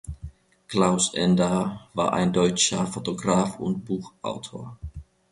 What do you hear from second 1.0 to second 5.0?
Ender war ein deutscher Fotograf und Buchautor.